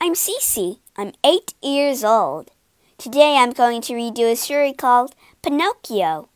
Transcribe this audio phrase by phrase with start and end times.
[0.00, 0.78] I'm Cece.
[0.96, 2.52] I'm eight years old.
[2.98, 6.28] Today I'm going to read you a story called Pinocchio.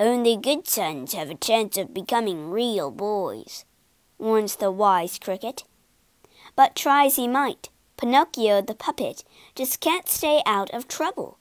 [0.00, 3.64] Only good sons have a chance of becoming real boys,
[4.18, 5.62] warns the wise cricket.
[6.56, 9.22] But try as he might, Pinocchio the puppet
[9.54, 11.38] just can't stay out of trouble.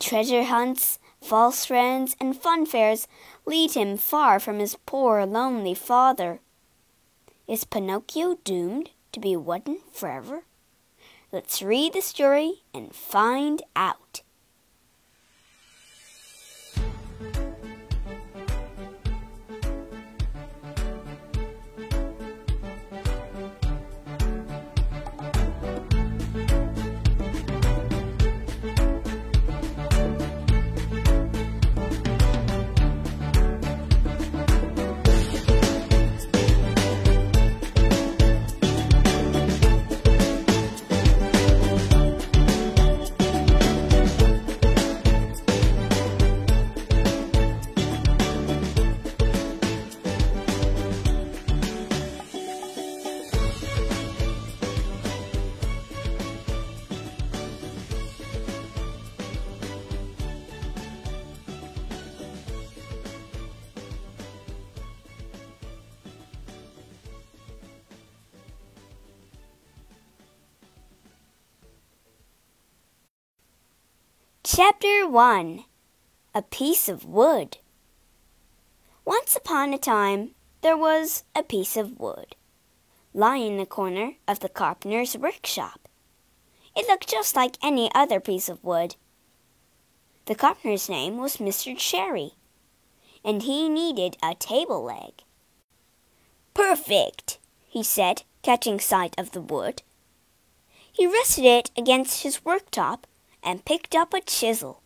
[0.00, 3.06] Treasure hunts, false friends, and fun fairs
[3.44, 6.40] lead him far from his poor, lonely father.
[7.46, 10.44] Is Pinocchio doomed to be wooden forever?
[11.30, 14.22] Let's read the story and find out.
[74.56, 75.64] Chapter 1
[76.32, 77.58] A Piece of Wood
[79.04, 82.36] Once upon a time there was a piece of wood
[83.12, 85.88] lying in the corner of the carpenter's workshop.
[86.76, 88.94] It looked just like any other piece of wood.
[90.26, 91.76] The carpenter's name was Mr.
[91.76, 92.34] Cherry,
[93.24, 95.24] and he needed a table leg.
[96.54, 99.82] Perfect, he said, catching sight of the wood.
[100.92, 103.00] He rested it against his worktop
[103.44, 104.82] and picked up a chisel.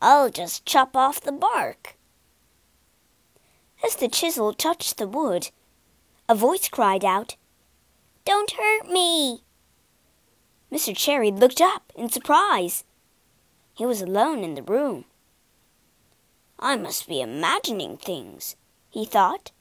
[0.00, 1.96] I'll just chop off the bark.
[3.84, 5.50] As the chisel touched the wood,
[6.28, 7.36] a voice cried out,
[8.24, 9.44] Don't hurt me!
[10.72, 10.96] Mr.
[10.96, 12.84] Cherry looked up in surprise.
[13.74, 15.04] He was alone in the room.
[16.58, 18.56] I must be imagining things,
[18.90, 19.52] he thought.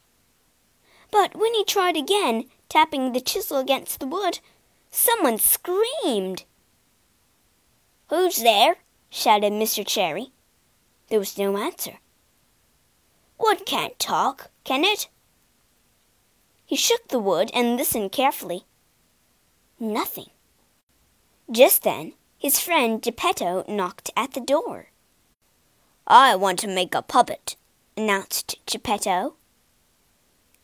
[1.11, 4.39] But when he tried again, tapping the chisel against the wood,
[4.91, 6.43] someone screamed.
[8.09, 8.77] Who's there?
[9.11, 9.85] shouted Mr.
[9.85, 10.31] Cherry.
[11.09, 11.99] There was no answer.
[13.39, 15.09] Wood can't talk, can it?
[16.65, 18.65] He shook the wood and listened carefully.
[19.79, 20.31] Nothing.
[21.51, 24.87] Just then, his friend Geppetto knocked at the door.
[26.07, 27.55] I want to make a puppet,
[27.95, 29.35] announced Geppetto.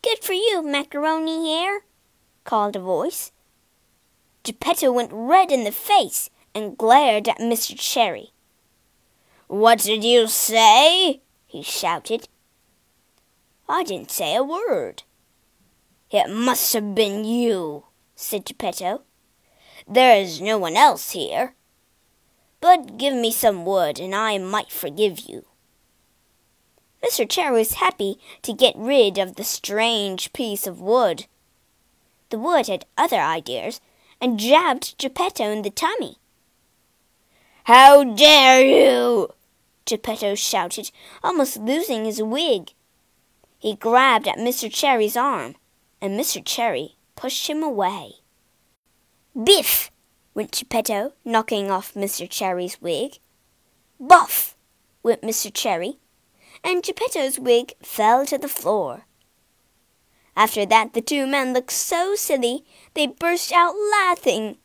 [0.02, 1.82] Good for you, Macaroni Hair,
[2.44, 3.32] called a voice.
[4.44, 7.78] Geppetto went red in the face and glared at Mr.
[7.78, 8.32] Cherry.
[9.48, 11.22] What did you say?
[11.46, 12.28] he shouted.
[13.68, 15.04] I didn't say a word.
[16.10, 17.86] It must have been you,
[18.16, 19.02] said Geppetto.
[19.88, 21.56] There is no one else here.
[22.62, 25.46] But give me some wood, and I might forgive you.
[27.04, 27.30] Mr.
[27.30, 31.28] Cherry was happy to get rid of the strange piece of wood.
[32.30, 33.80] The wood had other ideas
[34.20, 36.18] and jabbed Geppetto in the tummy.
[37.66, 39.30] How dare you!
[39.86, 40.92] Geppetto shouted,
[41.24, 42.74] almost losing his wig.
[43.58, 44.72] He grabbed at Mr.
[44.72, 45.56] Cherry's arm,
[46.00, 46.46] and Mr.
[46.46, 48.18] Cherry pushed him away.
[49.34, 49.90] Biff!
[50.36, 52.30] went Geppetto, knocking off Mr.
[52.30, 53.18] Cherry's wig.
[54.00, 54.56] Buff!
[55.02, 55.52] went Mr.
[55.52, 55.98] Cherry,
[56.64, 59.08] and Geppetto's wig fell to the floor.
[60.36, 64.58] After that, the two men looked so silly they burst out laughing.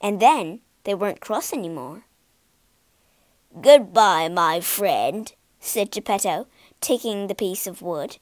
[0.00, 2.04] And then they weren't cross any more.
[3.60, 6.46] Goodbye, my friend, said Geppetto,
[6.80, 8.18] taking the piece of wood.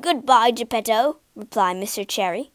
[0.00, 2.06] Goodbye, Geppetto, replied Mr.
[2.06, 2.52] Cherry.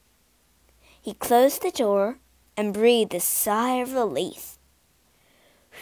[1.01, 2.19] He closed the door
[2.55, 4.57] and breathed a sigh of relief.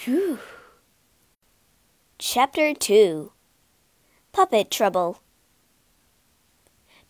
[0.03, 0.39] Whew!
[2.17, 3.31] Chapter 2
[4.31, 5.19] Puppet Trouble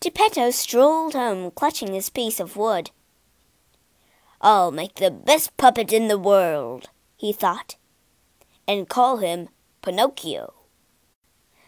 [0.00, 2.90] Geppetto strolled home clutching his piece of wood.
[4.42, 7.76] I'll make the best puppet in the world, he thought,
[8.66, 9.48] and call him
[9.82, 10.52] Pinocchio.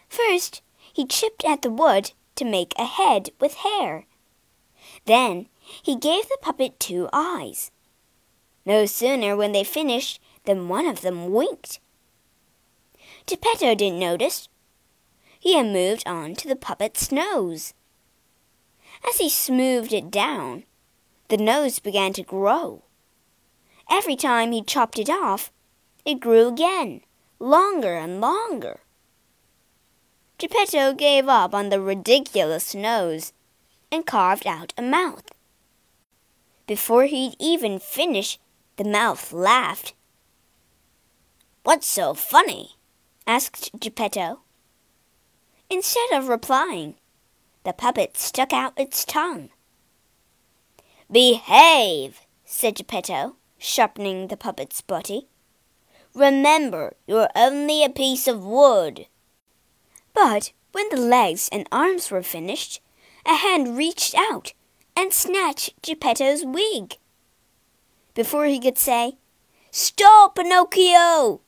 [0.09, 0.61] First,
[0.91, 4.05] he chipped at the wood to make a head with hair.
[5.05, 7.71] Then he gave the puppet two eyes.
[8.65, 11.79] No sooner when they finished than one of them winked.
[13.25, 14.49] Geppetto didn't notice.
[15.39, 17.73] He had moved on to the puppet's nose.
[19.07, 20.65] As he smoothed it down,
[21.29, 22.83] the nose began to grow.
[23.89, 25.51] Every time he chopped it off,
[26.05, 27.01] it grew again,
[27.39, 28.81] longer and longer.
[30.37, 33.33] Geppetto gave up on the ridiculous nose
[33.91, 35.31] and carved out a mouth.
[36.67, 38.39] Before he'd even finished,
[38.77, 39.93] the mouth laughed.
[41.63, 42.75] What's so funny?
[43.25, 44.41] asked Geppetto.
[45.69, 46.95] Instead of replying,
[47.63, 49.49] the puppet stuck out its tongue.
[51.11, 55.27] Behave, said Geppetto, sharpening the puppet's body.
[56.15, 59.05] Remember, you're only a piece of wood.
[60.13, 62.81] But when the legs and arms were finished,
[63.25, 64.53] a hand reached out
[64.95, 66.97] and snatched Geppetto's wig.
[68.13, 69.17] Before he could say,
[69.71, 71.41] Stop, Pinocchio!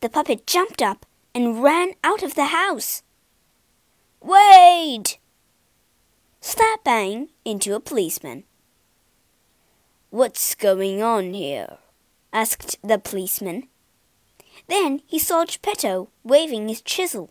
[0.00, 3.02] The puppet jumped up and ran out of the house.
[4.22, 5.18] Wait!
[6.40, 8.44] Slap bang into a policeman.
[10.14, 11.78] What's going on here?
[12.32, 13.66] asked the policeman.
[14.68, 17.30] Then he saw Geppetto waving his chisel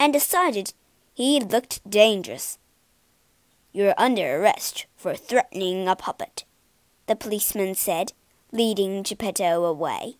[0.00, 0.72] and decided
[1.12, 2.56] he looked dangerous.
[3.70, 6.46] You're under arrest for threatening a puppet,
[7.06, 8.14] the policeman said,
[8.50, 10.16] leading Geppetto away.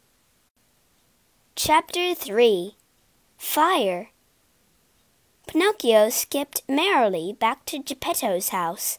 [1.55, 2.77] Chapter 3
[3.39, 4.11] Fire
[5.47, 8.99] Pinocchio skipped merrily back to Geppetto's house.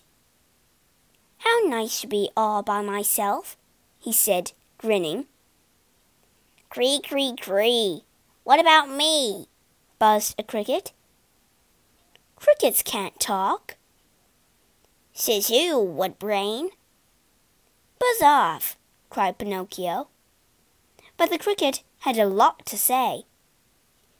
[1.39, 3.57] How nice to be all by myself,
[3.99, 5.25] he said, grinning.
[6.69, 8.03] Cree, cree, cree.
[8.43, 9.47] What about me?
[9.99, 10.93] buzzed a cricket.
[12.35, 13.77] Crickets can't talk.
[15.13, 16.69] Says who, what brain?
[17.99, 18.77] Buzz off,
[19.09, 20.09] cried Pinocchio.
[21.17, 23.23] But the cricket had a lot to say.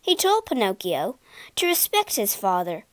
[0.02, 1.20] He told Pinocchio
[1.56, 2.86] to respect his father.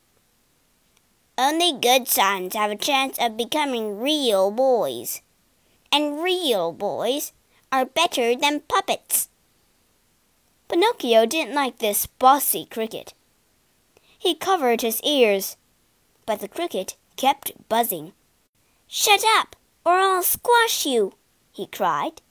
[1.36, 5.20] Only good sons have a chance of becoming real boys,
[5.90, 7.32] and real boys
[7.72, 9.28] are better than puppets.
[10.68, 13.14] Pinocchio didn't like this bossy cricket.
[14.16, 15.56] He covered his ears,
[16.24, 18.12] but the cricket kept buzzing.
[18.86, 21.14] Shut up, or I'll squash you,
[21.52, 22.22] he cried.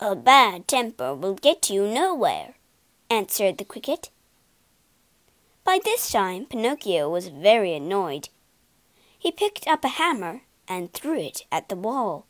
[0.00, 2.56] A bad temper will get you nowhere,
[3.08, 4.10] answered the cricket.
[5.70, 8.28] By this time, Pinocchio was very annoyed.
[9.16, 12.26] He picked up a hammer and threw it at the wall.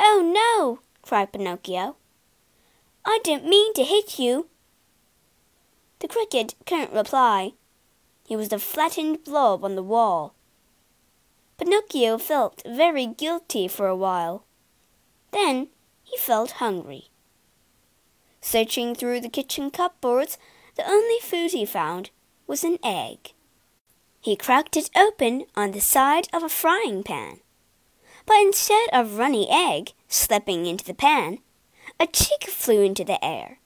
[0.00, 0.80] Oh no!
[1.02, 1.96] cried Pinocchio.
[3.04, 4.48] I didn't mean to hit you.
[5.98, 7.52] The cricket couldn't reply.
[8.26, 10.32] He was a flattened blob on the wall.
[11.58, 14.46] Pinocchio felt very guilty for a while.
[15.32, 15.68] Then
[16.02, 17.10] he felt hungry.
[18.40, 20.38] Searching through the kitchen cupboards,
[20.76, 22.10] the only food he found
[22.46, 23.32] was an egg.
[24.20, 27.40] He cracked it open on the side of a frying pan.
[28.26, 31.38] But instead of runny egg slipping into the pan,
[31.98, 33.58] a chick flew into the air.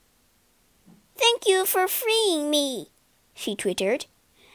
[1.17, 2.89] Thank you for freeing me,
[3.35, 4.07] she twittered,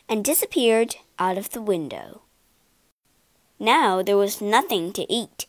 [0.08, 2.22] and disappeared out of the window.
[3.60, 5.48] Now there was nothing to eat.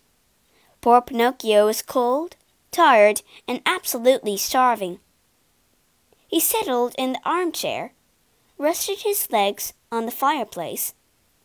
[0.81, 2.37] Poor Pinocchio was cold,
[2.71, 5.01] tired, and absolutely starving.
[6.37, 7.95] He settled in the armchair,
[8.59, 10.93] rested his legs on the fireplace,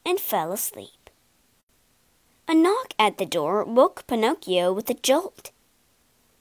[0.05, 1.09] and fell asleep.
[2.45, 5.51] A knock at the door woke Pinocchio with a jolt.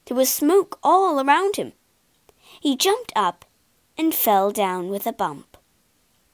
[0.03, 1.71] There was smoke all around him.
[2.59, 3.45] He jumped up
[3.97, 5.55] and fell down with a bump.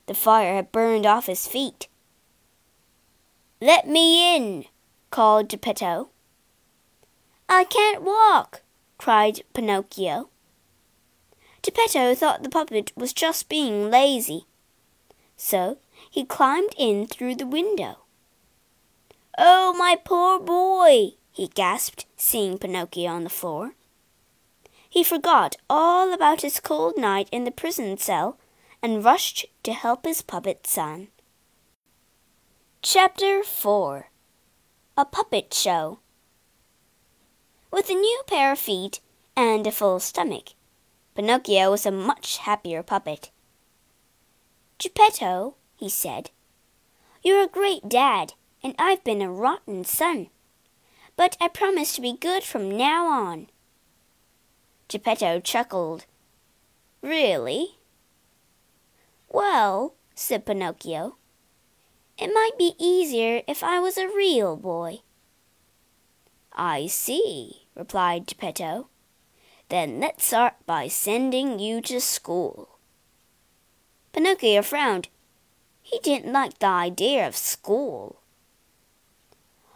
[0.08, 1.88] The fire had burned off his feet.
[3.62, 4.66] Let me in,
[5.12, 6.10] called Geppetto.
[7.48, 8.64] I can't walk,
[8.98, 10.30] cried Pinocchio.
[11.68, 14.46] Geppetto thought the puppet was just being lazy,
[15.36, 17.98] so he climbed in through the window.
[19.38, 23.74] Oh, my poor boy, he gasped, seeing Pinocchio on the floor.
[24.90, 28.40] He forgot all about his cold night in the prison cell
[28.82, 31.10] and rushed to help his puppet son.
[32.82, 34.10] Chapter 4
[34.96, 36.00] A Puppet Show
[37.72, 39.02] With a new pair of feet
[39.36, 40.54] and a full stomach,
[41.18, 43.32] Pinocchio was a much happier puppet.
[44.78, 46.32] Geppetto, he said,
[47.22, 50.30] you're a great dad, and I've been a rotten son
[51.18, 53.48] but I promise to be good from now on.
[54.88, 56.06] Geppetto chuckled.
[57.02, 57.80] Really?
[59.28, 61.18] Well, said Pinocchio,
[62.18, 65.00] it might be easier if I was a real boy.
[66.54, 68.88] I see, replied Geppetto.
[69.70, 72.78] Then let's start by sending you to school.
[74.14, 75.10] Pinocchio frowned.
[75.82, 78.22] He didn't like the idea of school.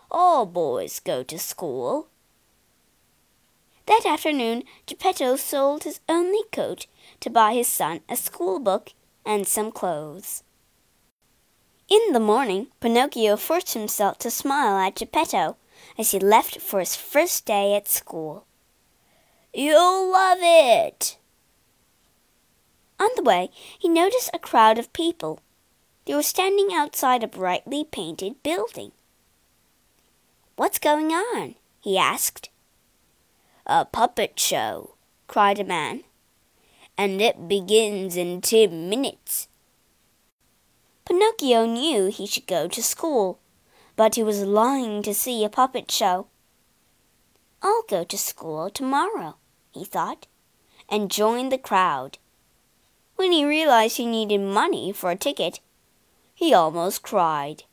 [0.10, 2.08] all boys go to school.
[3.86, 6.88] That afternoon, Geppetto sold his only coat
[7.22, 8.94] to buy his son a school book
[9.26, 10.44] and some clothes.
[11.90, 15.58] In the morning, Pinocchio forced himself to smile at Geppetto
[15.98, 18.46] as he left for his first day at school.
[19.54, 21.18] You'll love it!
[23.00, 25.40] On the way, he noticed a crowd of people.
[26.06, 28.92] They were standing outside a brightly painted building.
[30.56, 31.56] What's going on?
[31.82, 32.50] he asked.
[33.66, 34.96] A puppet show,
[35.28, 36.04] cried a man.
[36.98, 39.48] And it begins in ten minutes.
[41.06, 43.40] Pinocchio knew he should go to school,
[43.96, 46.28] but he was longing to see a puppet show.
[47.62, 49.36] I'll go to school tomorrow,
[49.72, 50.28] he thought,
[50.90, 52.18] and joined the crowd.
[53.16, 55.60] When he realized he needed money for a ticket,
[56.34, 57.64] he almost cried.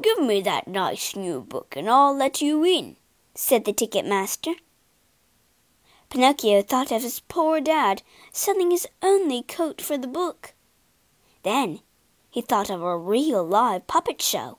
[0.00, 2.96] Give me that nice new book and I'll let you in,
[3.34, 4.54] said the ticket master.
[6.08, 8.02] Pinocchio thought of his poor dad
[8.32, 10.54] selling his only coat for the book.
[11.42, 11.80] Then
[12.30, 14.58] he thought of a real live puppet show.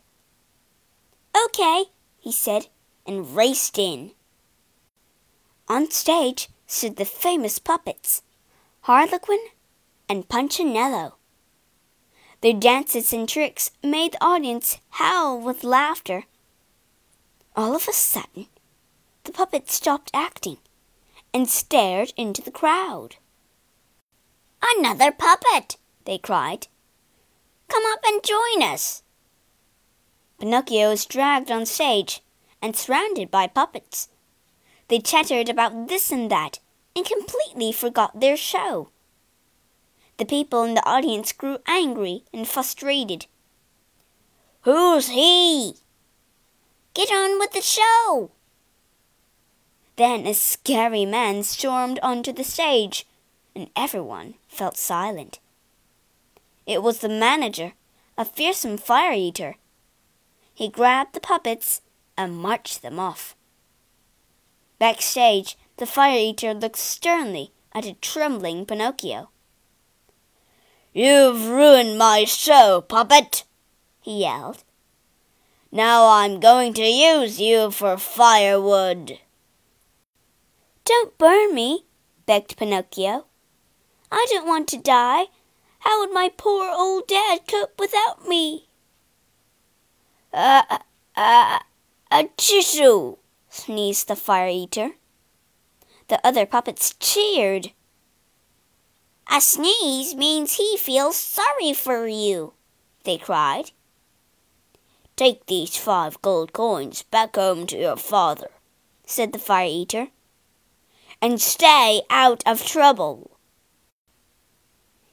[1.46, 1.86] Okay,
[2.20, 2.68] he said,
[3.08, 4.12] and raced in.
[5.72, 8.24] On stage stood the famous puppets,
[8.82, 9.40] Harlequin
[10.10, 11.14] and Punchinello.
[12.42, 16.26] Their dances and tricks made the audience howl with laughter.
[17.56, 18.48] All of a sudden,
[19.24, 20.58] the puppets stopped acting
[21.34, 23.16] and stared into the crowd.
[24.76, 25.78] Another puppet!
[26.04, 26.68] they cried.
[27.70, 29.04] Come up and join us.
[30.38, 32.22] Pinocchio was dragged on stage
[32.62, 34.10] and surrounded by puppets.
[34.92, 36.60] They chattered about this and that
[36.98, 38.90] and completely forgot their show.
[40.18, 43.28] The people in the audience grew angry and frustrated.
[44.64, 45.76] Who's he?
[46.94, 48.32] Get on with the show!
[49.96, 53.08] Then a scary man stormed onto the stage,
[53.56, 55.40] and everyone felt silent.
[56.66, 57.76] It was the manager,
[58.18, 59.56] a fearsome fire eater.
[60.54, 61.82] He grabbed the puppets
[62.18, 63.38] and marched them off.
[64.82, 69.30] Backstage, the fire eater looked sternly at a trembling Pinocchio.
[70.92, 73.44] You've ruined my show, puppet,
[74.00, 74.64] he yelled.
[75.72, 79.20] Now I'm going to use you for firewood.
[80.84, 81.86] Don't burn me,
[82.26, 83.26] begged Pinocchio.
[84.12, 85.26] I don't want to die.
[85.82, 88.68] How would my poor old dad cope without me?
[90.34, 90.80] Uh,
[91.16, 91.60] uh,
[92.10, 93.18] a tissue,
[93.52, 94.92] sneezed the fire eater.
[96.08, 97.74] The other puppets cheered.
[99.32, 102.54] A sneeze means he feels sorry for you,
[103.04, 103.72] they cried.
[105.16, 108.50] Take these five gold coins back home to your father,
[109.06, 110.08] said the fire eater,
[111.22, 113.38] and stay out of trouble.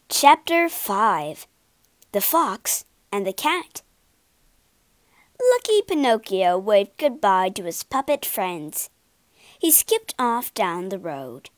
[0.09, 1.47] Chapter 5
[2.13, 3.83] The Fox and the Cat.
[5.41, 8.91] Lucky Pinocchio waved goodbye to his puppet friends.
[9.59, 11.51] He skipped off down the road.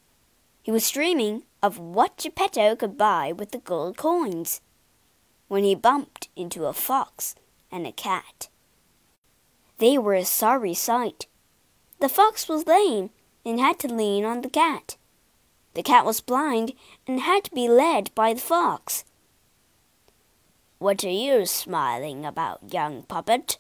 [0.62, 4.60] He was dreaming of what Geppetto could buy with the gold coins
[5.48, 7.34] when he bumped into a fox
[7.70, 8.48] and a cat.
[9.78, 11.26] They were a sorry sight.
[12.00, 13.10] The fox was lame
[13.44, 14.96] and had to lean on the cat.
[15.74, 16.72] The cat was blind
[17.06, 19.04] and had to be led by the fox.
[20.78, 23.58] What are you smiling about, young puppet?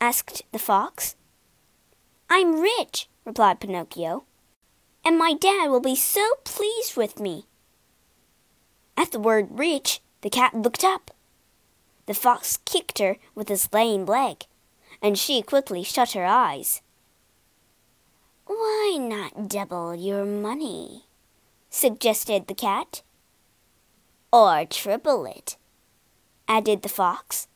[0.00, 1.16] Asked the fox.
[2.30, 4.24] I'm rich, replied Pinocchio
[5.08, 7.46] and my dad will be so pleased with me.
[8.94, 11.10] At the word rich, the cat looked up.
[12.04, 14.44] The fox kicked her with his lame leg,
[15.00, 16.82] and she quickly shut her eyes.
[18.44, 21.04] Why not double your money?
[21.70, 23.00] suggested the cat.
[24.30, 25.56] Or triple it,
[26.46, 27.48] added the fox.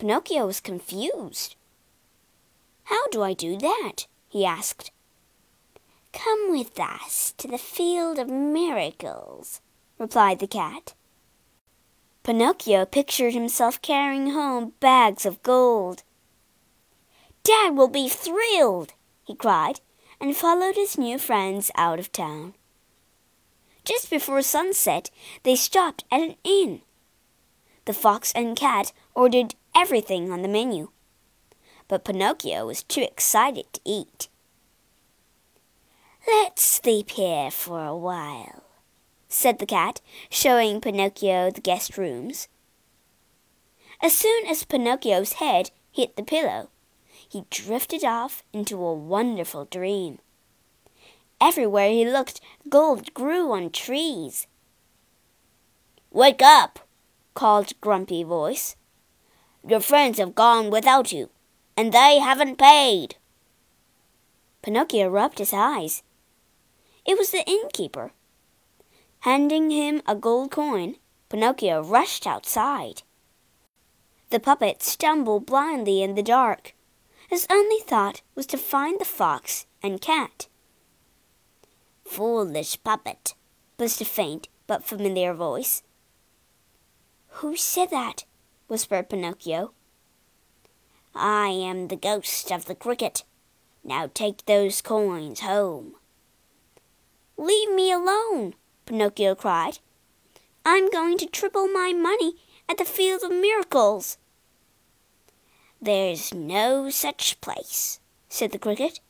[0.00, 1.56] Pinocchio was confused.
[2.84, 4.06] How do I do that?
[4.30, 4.92] he asked.
[6.14, 9.60] Come with us to the field of miracles,
[9.98, 10.94] replied the cat.
[12.22, 16.02] Pinocchio pictured himself carrying home bags of gold.
[17.42, 19.80] Dad will be thrilled, he cried,
[20.18, 22.54] and followed his new friends out of town.
[23.84, 25.10] Just before sunset,
[25.42, 26.80] they stopped at an inn.
[27.84, 30.90] The fox and cat ordered everything on the menu,
[31.88, 34.28] but Pinocchio was too excited to eat.
[36.26, 38.62] Let's sleep here for a while,
[39.28, 42.48] said the cat, showing Pinocchio the guest rooms.
[44.02, 46.68] As soon as Pinocchio's head hit the pillow,
[47.28, 50.18] he drifted off into a wonderful dream.
[51.40, 54.46] Everywhere he looked, gold grew on trees.
[56.10, 56.80] Wake up!
[57.34, 58.76] called Grumpy Voice.
[59.66, 61.30] Your friends have gone without you,
[61.76, 63.16] and they haven't paid.
[64.62, 66.02] Pinocchio rubbed his eyes.
[67.04, 68.12] It was the innkeeper.
[69.20, 70.96] Handing him a gold coin,
[71.28, 73.02] Pinocchio rushed outside.
[74.30, 76.74] The puppet stumbled blindly in the dark.
[77.28, 80.48] His only thought was to find the fox and cat.
[82.04, 83.34] Foolish puppet,
[83.78, 85.82] was a faint but familiar voice.
[87.38, 88.24] Who said that?
[88.70, 89.72] Whispered Pinocchio.
[91.14, 93.24] I am the ghost of the cricket.
[93.82, 95.94] Now take those coins home.
[97.36, 98.54] Leave me alone,
[98.86, 99.78] Pinocchio cried.
[100.64, 102.34] I'm going to triple my money
[102.68, 104.18] at the Field of Miracles.
[105.82, 107.98] There's no such place,
[108.28, 109.00] said the cricket.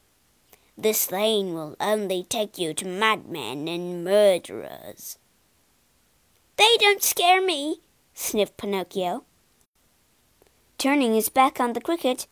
[0.78, 5.18] This lane will only take you to madmen and murderers.
[6.56, 7.80] They don't scare me,
[8.14, 9.24] sniffed Pinocchio.
[10.80, 12.26] Turning his back on the cricket,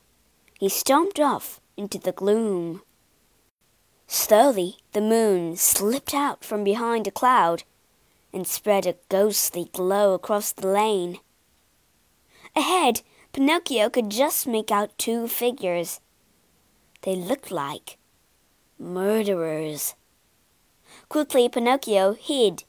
[0.59, 2.81] he stomped off into the gloom.
[4.07, 7.64] Slowly, the moon slipped out from behind a cloud
[8.33, 11.19] and spread a ghostly glow across the lane.
[12.57, 13.02] Ahead,
[13.35, 16.00] Pinocchio could just make out two figures.
[17.02, 17.99] They looked like
[18.78, 19.95] murderers.
[21.11, 22.64] Quickly, Pinocchio hid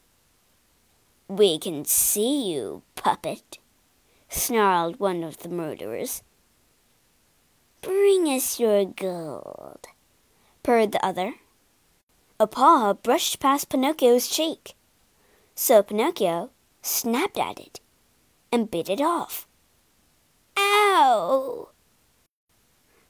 [1.26, 3.59] we can see you, puppet,
[4.30, 6.22] snarled one of the murderers.
[7.82, 9.86] Bring us your gold,
[10.62, 11.34] purred the other.
[12.38, 14.74] A paw brushed past Pinocchio's cheek,
[15.54, 17.80] so Pinocchio snapped at it
[18.50, 19.46] and bit it off.
[20.56, 21.68] Ow!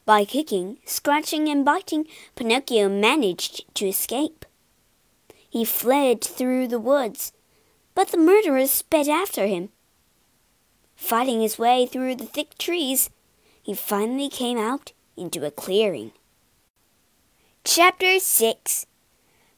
[0.05, 4.45] By kicking, scratching, and biting, Pinocchio managed to escape.
[5.49, 7.33] He fled through the woods
[7.95, 9.71] but the murderers sped after him.
[11.01, 13.11] Fighting his way through the thick trees,
[13.61, 16.13] he finally came out into a clearing.
[17.65, 18.87] Chapter 6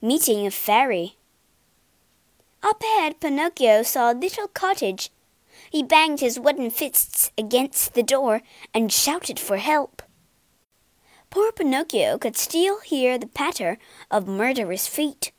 [0.01, 1.19] Meeting a Fairy
[2.63, 5.11] Up ahead, Pinocchio saw a little cottage.
[5.69, 8.41] He banged his wooden fists against the door
[8.73, 10.01] and shouted for help.
[11.29, 13.79] Poor Pinocchio could still hear the patter
[14.11, 15.33] of murderous feet.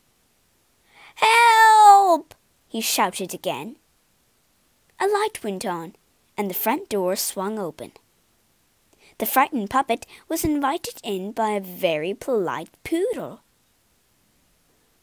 [1.16, 2.36] Help!
[2.68, 3.78] he shouted again.
[5.00, 5.96] A light went on,
[6.38, 7.92] and the front door swung open.
[9.18, 13.42] The frightened puppet was invited in by a very polite poodle.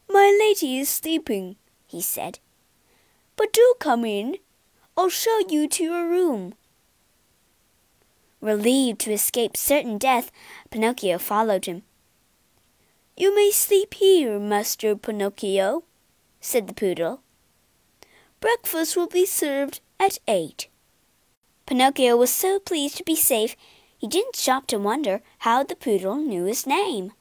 [0.09, 1.55] My lady is sleeping,
[1.87, 2.39] he said.
[3.35, 4.37] But do come in.
[4.97, 6.53] I'll show you to your room.
[8.41, 10.31] Relieved to escape certain death,
[10.69, 11.83] Pinocchio followed him.
[13.15, 15.83] You may sleep here, Master Pinocchio,
[16.39, 17.21] said the poodle.
[18.41, 20.67] Breakfast will be served at eight.
[21.67, 23.55] Pinocchio was so pleased to be safe,
[23.99, 27.13] he didn't stop to wonder how the poodle knew his name.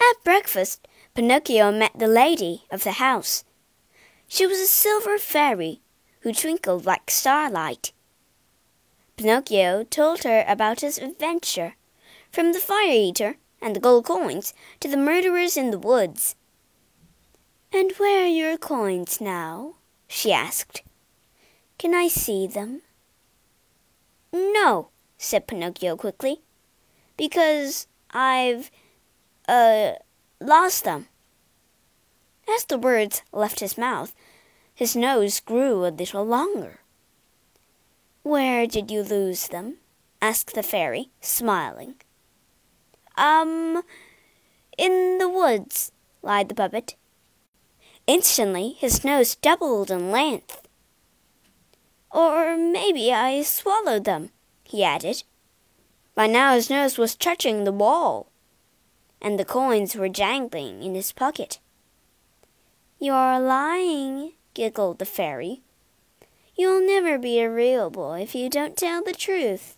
[0.00, 3.44] At breakfast, Pinocchio met the lady of the house.
[4.26, 5.82] She was a silver fairy
[6.20, 7.92] who twinkled like starlight.
[9.18, 11.74] Pinocchio told her about his adventure,
[12.32, 16.36] from the fire eater and the gold coins to the murderers in the woods.
[17.70, 19.74] And where are your coins now?
[20.10, 20.82] She asked.
[21.78, 22.82] Can I see them?
[24.32, 26.40] No, said Pinocchio quickly,
[27.16, 28.72] because I've,
[29.48, 29.92] uh,
[30.40, 31.06] lost them.
[32.52, 34.12] As the words left his mouth,
[34.74, 36.80] his nose grew a little longer.
[38.24, 39.76] Where did you lose them?
[40.20, 41.94] asked the fairy, smiling.
[43.16, 43.82] Um,
[44.76, 46.96] in the woods, lied the puppet.
[48.10, 50.66] Instantly, his nose doubled in length.
[52.10, 54.30] Or maybe I swallowed them,
[54.64, 55.22] he added.
[56.16, 58.32] By now his nose was touching the wall,
[59.22, 61.60] and the coins were jangling in his pocket.
[62.98, 65.62] You're lying, giggled the fairy.
[66.56, 69.76] You'll never be a real boy if you don't tell the truth.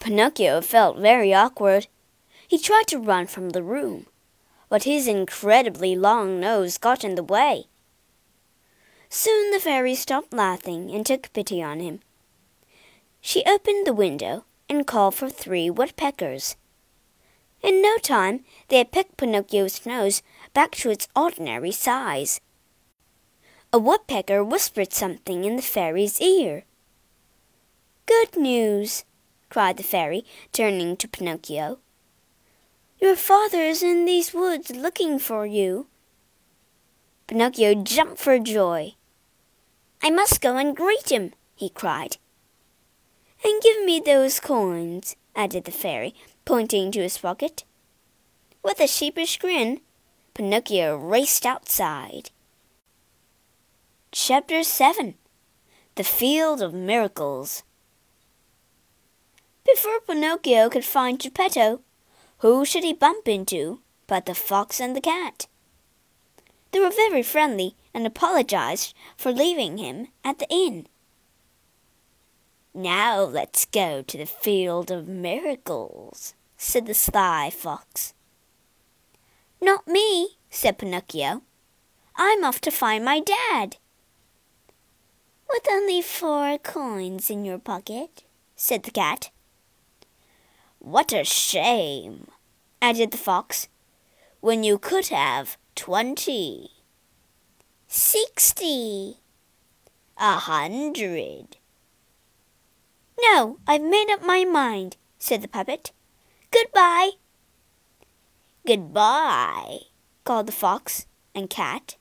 [0.00, 1.86] Pinocchio felt very awkward.
[2.46, 4.04] He tried to run from the room,
[4.70, 7.64] but his incredibly long nose got in the way.
[9.10, 12.00] Soon the fairy stopped laughing and took pity on him.
[13.20, 16.56] She opened the window and called for three woodpeckers.
[17.62, 20.22] In no time, they had picked Pinocchio's nose
[20.54, 22.40] back to its ordinary size.
[23.72, 26.64] A woodpecker whispered something in the fairy's ear.
[28.06, 29.04] Good news,
[29.50, 31.78] cried the fairy, turning to Pinocchio.
[33.00, 35.86] Your father is in these woods looking for you.
[37.26, 38.94] Pinocchio jumped for joy.
[40.02, 42.18] I must go and greet him, he cried.
[43.42, 47.64] And give me those coins, added the fairy, pointing to his pocket.
[48.62, 49.80] With a sheepish grin,
[50.34, 52.30] Pinocchio raced outside.
[54.12, 55.14] Chapter 7
[55.94, 57.62] The Field of Miracles
[59.64, 61.80] Before Pinocchio could find Geppetto,
[62.40, 65.46] who should he bump into but the fox and the cat?
[66.72, 70.86] They were very friendly and apologized for leaving him at the inn.
[72.72, 78.14] Now let's go to the field of miracles, said the sly fox.
[79.60, 81.42] Not me, said Pinocchio.
[82.16, 83.76] I'm off to find my dad.
[85.48, 88.22] With only four coins in your pocket,
[88.56, 89.30] said the cat.
[90.80, 92.26] What a shame,
[92.80, 93.68] added the fox,
[94.40, 96.70] when you could have twenty,
[97.86, 99.18] sixty,
[100.16, 101.58] a hundred.
[103.20, 105.92] No, I've made up my mind, said the puppet.
[106.50, 107.10] Goodbye.
[108.66, 109.80] Goodbye,
[110.24, 111.96] called the fox and cat.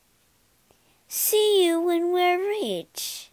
[1.09, 3.31] See you when we're rich.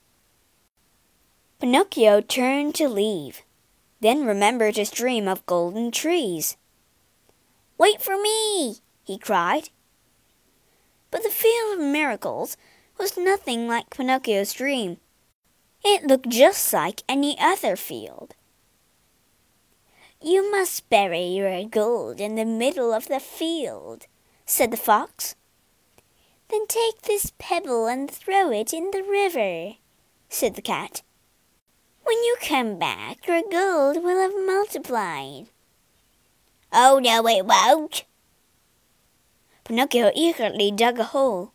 [1.60, 3.42] Pinocchio turned to leave,
[4.00, 6.56] then remembered his dream of golden trees.
[7.78, 9.70] Wait for me, he cried.
[11.10, 12.56] But the field of miracles
[12.98, 14.98] was nothing like Pinocchio's dream.
[15.84, 18.34] It looked just like any other field.
[20.20, 24.06] You must bury your gold in the middle of the field,
[24.44, 25.36] said the fox.
[26.48, 29.74] Then take this pebble and throw it in the river,
[30.28, 31.02] said the cat.
[32.06, 35.48] When you come back, your gold will have multiplied.
[36.72, 38.04] Oh, no, it won't.
[39.64, 41.50] Pinocchio eagerly dug a hole.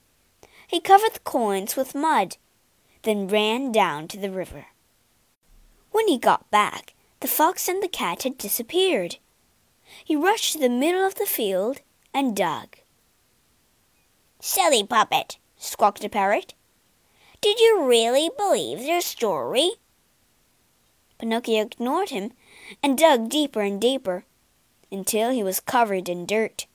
[0.67, 2.35] He covered the coins with mud,
[3.03, 4.65] then ran down to the river.
[5.91, 9.19] When he got back, the fox and the cat had disappeared.
[10.03, 11.79] He rushed to the middle of the field
[12.13, 12.75] and dug.
[14.41, 16.55] Silly puppet, squawked the parrot.
[17.39, 19.75] Did you really believe their story?
[21.21, 22.33] Pinocchio ignored him
[22.81, 24.25] and dug deeper and deeper
[24.91, 26.65] until he was covered in dirt.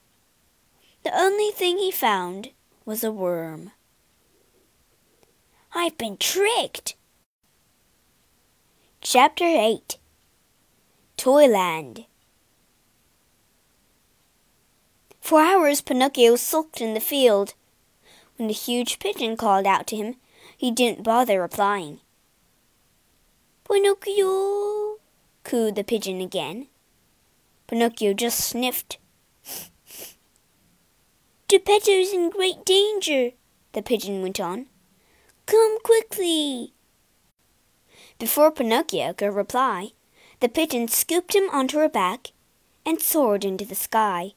[1.03, 2.51] The only thing he found
[2.85, 3.71] was a worm.
[5.75, 6.95] I've been tricked.
[9.01, 9.97] Chapter 8
[11.17, 12.05] Toyland
[15.19, 17.53] For hours Pinocchio sulked in the field.
[18.37, 20.15] When the huge pigeon called out to him,
[20.55, 21.99] he didn't bother replying.
[23.69, 24.97] Pinocchio,
[25.43, 26.67] cooed the pigeon again.
[27.67, 28.97] Pinocchio just sniffed.
[31.49, 33.31] Geppetto's in great danger,
[33.73, 34.67] the pigeon went on.
[35.45, 36.73] Come quickly.
[38.19, 39.91] Before Pinocchio could reply,
[40.39, 42.31] the pigeon scooped him onto her back
[42.85, 44.31] and soared into the sky.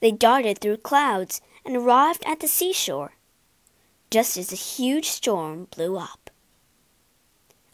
[0.00, 3.12] They darted through clouds and arrived at the seashore,
[4.10, 6.21] just as a huge storm blew up.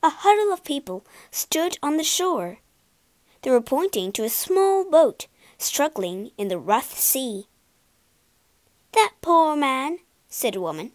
[0.03, 2.59] A huddle of people stood on the shore.
[3.43, 5.27] They were pointing to a small boat
[5.59, 7.49] struggling in the rough sea.
[8.93, 10.93] That poor man, said a woman.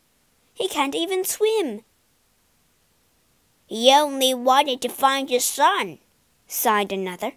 [0.54, 1.82] He can't even swim.
[3.68, 6.00] He only wanted to find his son,
[6.48, 7.34] sighed another.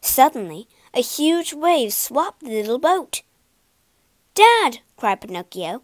[0.00, 3.22] Suddenly, a huge wave swamped the little boat.
[4.34, 5.82] Dad, cried Pinocchio,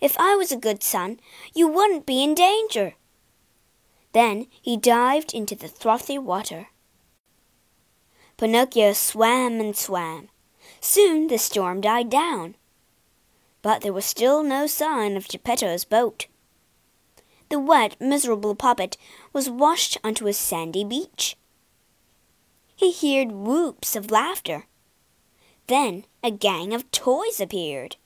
[0.00, 1.20] if I was a good son,
[1.54, 2.94] you wouldn't be in danger.
[4.12, 6.68] Then he dived into the frothy water.
[8.36, 10.28] Pinocchio swam and swam.
[10.80, 12.54] Soon the storm died down.
[13.62, 16.26] But there was still no sign of Geppetto's boat.
[17.48, 18.96] The wet, miserable puppet
[19.32, 21.36] was washed onto a sandy beach.
[22.76, 24.66] He heard whoops of laughter.
[25.66, 27.96] Then a gang of toys appeared.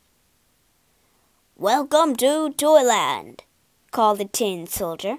[1.56, 3.44] Welcome to Toyland,
[3.90, 5.18] called the tin soldier.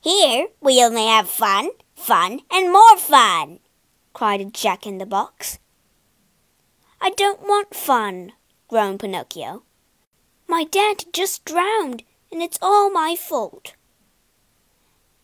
[0.00, 3.58] Here we only have fun, fun, and more fun,
[4.12, 5.58] cried Jack in the box.
[7.00, 8.32] I don't want fun,
[8.68, 9.64] groaned Pinocchio.
[10.46, 13.74] My dad just drowned, and it's all my fault.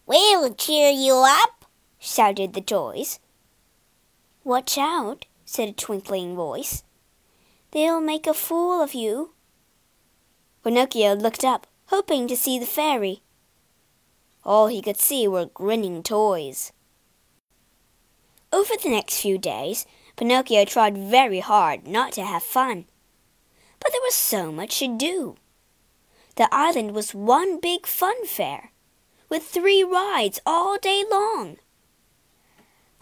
[0.07, 1.65] We'll cheer you up,
[1.99, 3.21] shouted the toys.
[4.43, 6.83] Watch out, said a twinkling voice.
[7.71, 9.33] They'll make a fool of you.
[10.63, 13.24] Pinocchio looked up, hoping to see the fairy.
[14.45, 16.73] All he could see were grinning toys.
[18.53, 22.85] Over the next few days, Pinocchio tried very hard not to have fun.
[23.81, 25.37] But there was so much to do.
[26.37, 28.71] The island was one big fun fair,
[29.29, 31.57] with three rides all day long.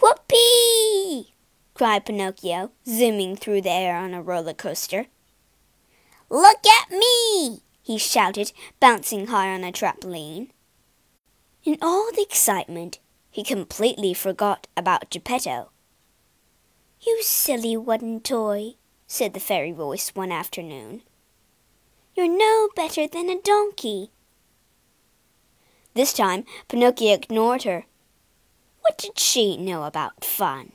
[0.00, 1.34] Whoopee!
[1.74, 5.06] cried Pinocchio, zooming through the air on a roller coaster.
[6.30, 7.60] Look at me!
[7.82, 10.51] he shouted, bouncing high on a trampoline.
[11.64, 12.98] In all the excitement,
[13.30, 15.70] he completely forgot about Geppetto.
[17.00, 18.74] You silly wooden toy,
[19.06, 21.02] said the fairy voice one afternoon.
[22.16, 24.10] You're no better than a donkey.
[25.94, 27.84] This time, Pinocchio ignored her.
[28.80, 30.72] What did she know about fun?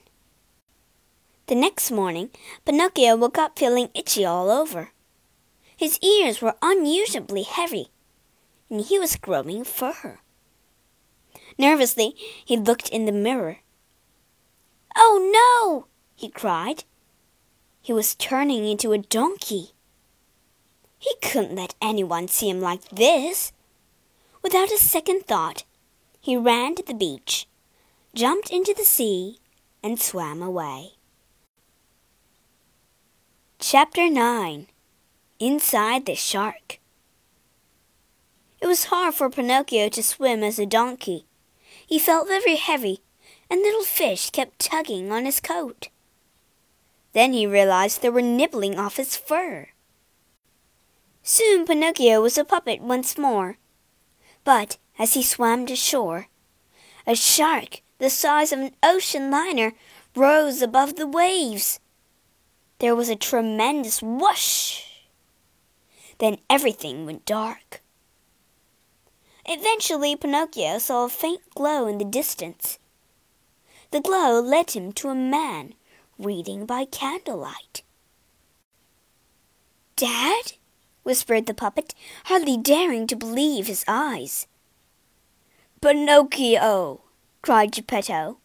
[1.48, 2.30] The next morning,
[2.64, 4.92] Pinocchio woke up feeling itchy all over.
[5.76, 7.90] His ears were unusually heavy,
[8.70, 10.20] and he was growing fur.
[11.58, 12.14] Nervously,
[12.46, 13.60] he looked in the mirror.
[14.96, 15.88] Oh no!
[16.16, 16.84] he cried.
[17.82, 19.72] He was turning into a donkey.
[21.00, 23.54] He couldn't let anyone see him like this.
[24.42, 25.64] Without a second thought,
[26.20, 27.48] he ran to the beach,
[28.14, 29.40] jumped into the sea,
[29.84, 30.94] and swam away.
[33.60, 34.68] Chapter 9
[35.40, 36.80] Inside the Shark
[38.62, 41.26] It was hard for Pinocchio to swim as a donkey.
[41.88, 43.00] He felt very heavy,
[43.50, 45.88] and little fish kept tugging on his coat.
[47.14, 49.70] Then he realized they were nibbling off his fur.
[51.24, 53.58] Soon Pinocchio was a puppet once more.
[54.44, 56.28] But as he swam to shore,
[57.08, 59.74] a shark the size of an ocean liner
[60.16, 61.80] rose above the waves.
[62.80, 64.84] There was a tremendous whoosh.
[66.20, 67.82] Then everything went dark.
[69.48, 72.80] Eventually, Pinocchio saw a faint glow in the distance.
[73.92, 75.74] The glow led him to a man
[76.20, 77.84] reading by candlelight.
[79.96, 80.54] Dad?
[81.04, 84.48] whispered the puppet, hardly daring to believe his eyes.
[85.82, 87.02] Pinocchio!
[87.42, 88.40] cried Geppetto.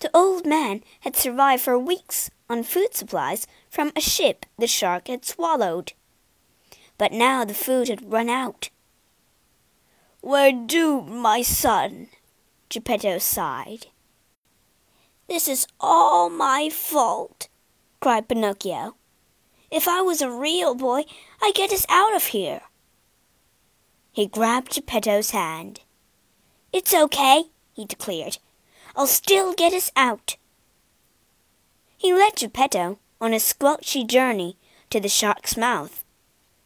[0.00, 5.08] The old man had survived for weeks on food supplies from a ship the shark
[5.08, 5.94] had swallowed.
[6.98, 8.68] But now the food had run out.
[10.24, 12.06] We're doomed, my son,
[12.68, 13.86] Geppetto sighed.
[15.28, 17.48] This is all my fault,
[18.00, 18.94] cried Pinocchio.
[19.68, 21.06] If I was a real boy,
[21.42, 22.60] I'd get us out of here.
[24.12, 25.80] He grabbed Geppetto's hand.
[26.72, 28.38] It's okay, he declared.
[28.94, 30.36] I'll still get us out.
[31.98, 34.56] He led Geppetto on a squelchy journey
[34.90, 36.04] to the shark's mouth,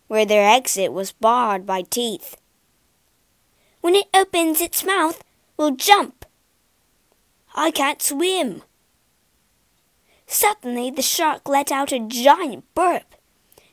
[0.08, 2.36] where their exit was barred by teeth.
[3.86, 5.22] When it opens its mouth,
[5.56, 6.26] we'll jump,
[7.54, 8.62] I can't swim.
[10.26, 13.14] Suddenly, the shark let out a giant burp,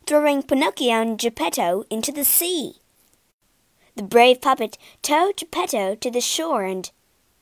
[0.06, 2.76] throwing Pinocchio and Geppetto into the sea.
[3.95, 6.91] The brave puppet towed Geppetto to the shore, and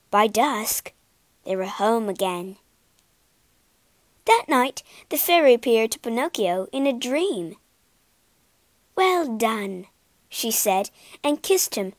[0.10, 0.94] by dusk,
[1.44, 2.56] they were home again.
[4.24, 7.58] That night, the fairy appeared to Pinocchio in a dream.
[8.96, 9.88] Well done,
[10.30, 10.90] she said,
[11.22, 11.96] and kissed him.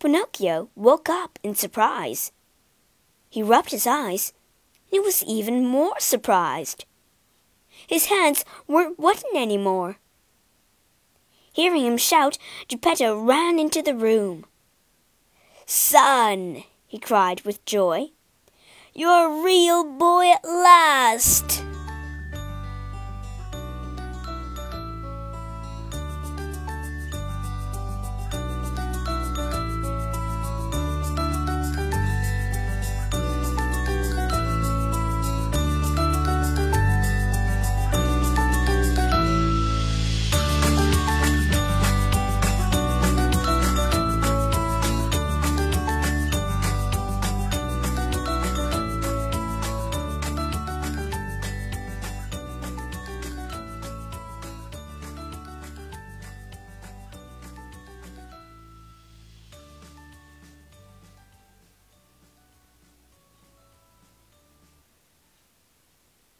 [0.00, 2.32] Pinocchio woke up in surprise.
[3.28, 4.32] He rubbed his eyes
[4.90, 6.86] and was even more surprised.
[7.86, 9.98] His hands weren't wooden any more.
[11.52, 14.46] Hearing him shout, Geppetto ran into the room.
[15.66, 18.10] Son, he cried with joy,
[18.94, 21.62] you're a real boy at last.